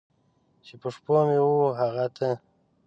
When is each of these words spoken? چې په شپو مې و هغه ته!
چې 0.65 0.73
په 0.81 0.87
شپو 0.95 1.15
مې 1.27 1.39
و 1.45 1.49
هغه 1.79 2.05
ته! 2.15 2.29